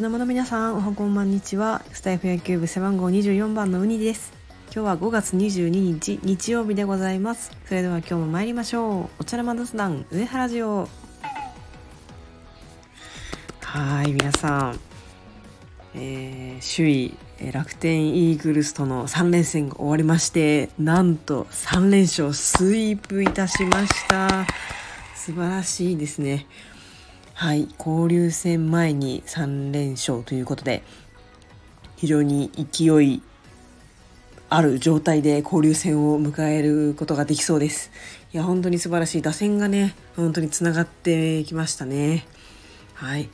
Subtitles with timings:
[0.00, 1.82] ちの皆さんおはこんばんにちは。
[1.92, 4.32] スタイフ野球部背番号24番のウニです。
[4.74, 7.52] 今日は5月22日日曜日でございます。
[7.66, 9.20] それでは今日も参りましょう。
[9.20, 10.88] お茶の間雑談上原ジオ
[13.60, 14.80] はい皆さん。
[15.94, 24.46] えー、首位楽天イーグルスとの3連戦が終わりましてなんと3連勝スイープいたしました。
[25.14, 26.46] 素晴らしいですね。
[27.40, 30.82] はい、交流戦前に3連勝ということで、
[31.96, 33.22] 非常に勢い
[34.50, 37.90] ある状態で交流戦を迎えることができそうです。
[38.34, 39.22] いや、本当に素晴らしい。
[39.22, 42.26] 打線がね、本当につながってきましたね。
[42.92, 43.30] はい。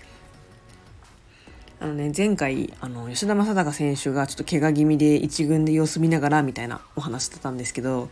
[1.80, 8.08] あのね、前回、あの、吉田正尚選手がちょっと怪我気味で1軍で様子見ながらみたいなお話してたんですけど、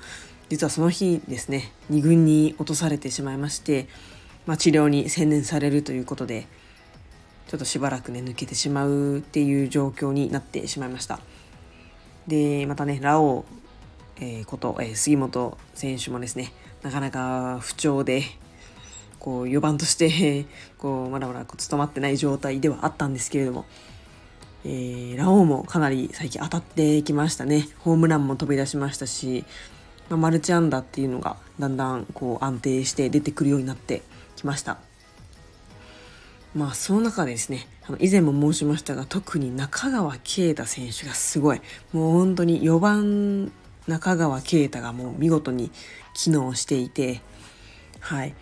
[0.48, 3.86] 実はその日ですね、2軍に落とされてしまいまして、
[4.46, 6.46] まあ、治療に専念されるということで
[7.46, 11.20] ちょっとしばらくね抜けてしまうっていう状況になってしまいました。
[12.26, 13.44] でまたねラオウ、
[14.16, 18.22] えー、こと、えー、杉本選手もですねなかなか不調で
[19.18, 20.46] こう4番として
[20.78, 23.66] こうまだまだ務まってない状態ではあったんですけれども、
[24.64, 27.68] えー、ラオウもかなり最近当たってきましたね。
[27.78, 29.44] ホームランも飛び出しましたし、
[30.08, 34.02] まあ、マルチ安打っていうのがだんだんこう安定して出てくるようになって
[34.44, 34.76] きました。
[36.54, 41.60] まあその中でですね、あの以前も申しましたが特に中川圭太選手がすごい、
[41.92, 43.50] もう本当に4番
[43.88, 45.72] 中川圭太がもう見事に
[46.14, 47.22] 機能していて、
[48.00, 48.34] はい、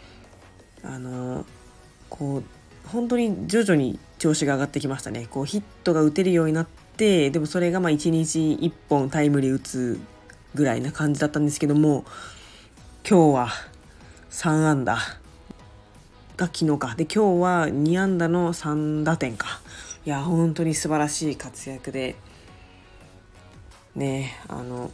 [0.83, 1.47] あの
[2.11, 5.29] こう本当に徐々に調子が上がってきましたね。
[5.31, 10.01] こうヒットが打てるようになって、でもそれがまあ1日1本タイムリー打つ
[10.55, 12.05] ぐらいな感じだったんですけども、
[13.09, 13.49] 今日は
[14.31, 14.99] 3安打
[16.37, 16.95] が昨日か。
[16.97, 19.61] で、今日は2安打の3打点か。
[20.05, 22.17] いや、本当に素晴らしい活躍で、
[23.95, 24.91] ね、あの、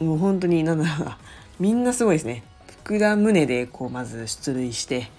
[0.00, 1.18] もう本当に、なんだろうな、
[1.60, 2.42] みんなすごいですね。
[2.84, 5.10] 福田宗で、こう、まず出塁して、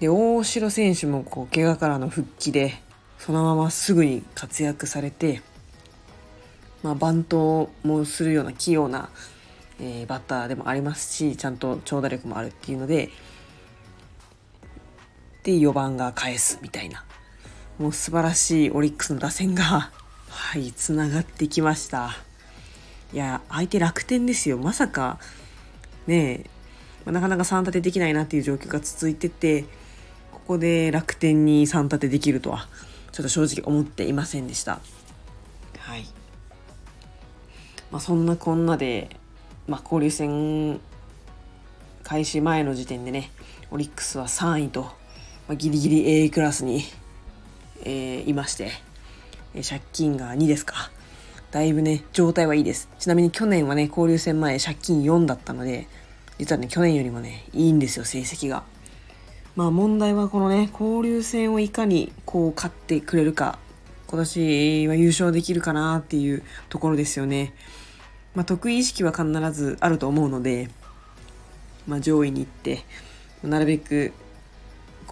[0.00, 2.74] で、大城選手も、こう、怪我からの復帰で、
[3.18, 5.42] そのまますぐに活躍されて、
[6.82, 9.10] まあ、バントもするような器用な、
[9.80, 13.10] えー、バッターでもありますし、ちゃんと長打力もあるっていうので、
[15.42, 17.04] で4番が返すみたいな。
[17.78, 19.64] もう素晴らしいオリックスの打線が
[20.28, 22.16] はいつながってきました。
[23.12, 24.58] いや相手楽天ですよ。
[24.58, 25.18] まさか
[26.06, 26.44] ね
[27.06, 29.62] えなかなか3立てできないなっていう状況が続いてて
[30.30, 32.68] ここで楽天に3立てできるとは
[33.10, 34.80] ちょっと正直思っていませんでした。
[35.78, 36.06] はい。
[37.90, 39.16] まあそんなこんなで、
[39.66, 40.80] まあ、交流戦
[42.04, 43.30] 開始前の時点でね
[43.70, 45.01] オリックスは3位と
[45.52, 46.82] まあ、ギリギリ A クラスに、
[47.84, 48.70] えー、いまして、
[49.54, 50.90] え、借金が2ですか。
[51.50, 52.88] だいぶね、状態はいいです。
[52.98, 55.88] ちなみに去年はね、交流戦前借金4だったので、
[56.38, 58.64] 実はね、去年よりもね、いいんですよ、成績が。
[59.54, 63.58] まあ問題はこのね、交流戦をいかにこう勝ってくれるか、
[64.06, 67.52] 今年は優勝できるかなっていうところですよね。
[68.34, 70.70] まあ得意意識は必ずあると思うので、
[71.86, 72.86] まあ上位に行って、
[73.44, 74.14] なるべく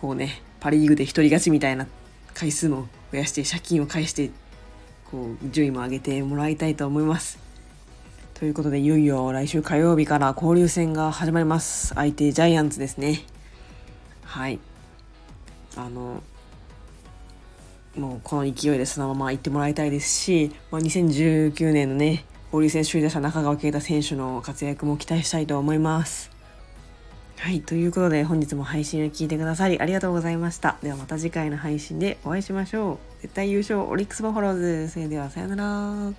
[0.01, 1.87] こうねパ・リーグで1人勝ちみたいな
[2.35, 4.31] 回数も増やして借金を返して
[5.11, 7.39] こう順位も上げてもらいたいと思います。
[8.35, 11.89] ということでいよいよ来週火曜日から交流戦が始まります。
[11.95, 13.25] 相手ジャイアンツですね。
[14.25, 14.59] はい。
[15.77, 16.23] あの
[17.97, 26.40] もうこの勢いでそのまま行ってもらいたいですし、まあ、2019年のね交流戦首位打者中川圭太選手の活躍も期待したいと思います。
[27.41, 30.77] はい、ということで本日も配信を聞いてくださりありがとうございました。
[30.83, 33.23] ではまた次回の配信でお会いしましょう。
[33.23, 34.55] 絶対優勝オリックスバファロー
[34.87, 34.89] ズ。
[34.91, 36.13] それではさようなら。